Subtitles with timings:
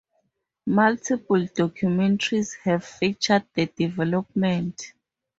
[0.65, 4.93] Multiple documentaries have featured the development.